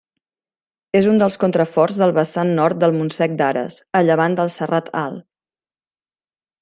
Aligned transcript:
És 0.99 1.09
un 1.09 1.19
dels 1.23 1.35
contraforts 1.43 1.99
del 2.03 2.13
vessant 2.19 2.53
nord 2.61 2.79
del 2.85 2.95
Montsec 2.95 3.37
d'Ares, 3.43 3.77
a 4.01 4.03
llevant 4.09 4.39
del 4.41 4.51
Serrat 4.57 4.91
Alt. 5.03 5.25